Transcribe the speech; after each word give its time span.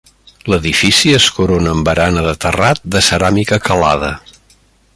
L'edifici 0.51 1.11
es 1.17 1.27
corona 1.39 1.75
amb 1.77 1.85
barana 1.89 2.23
de 2.29 2.33
terrat 2.47 2.81
de 2.97 3.05
ceràmica 3.09 3.61
calada. 3.69 4.11